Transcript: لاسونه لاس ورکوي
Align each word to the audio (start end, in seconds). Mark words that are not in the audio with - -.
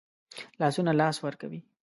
لاسونه 0.59 0.91
لاس 0.99 1.17
ورکوي 1.25 1.59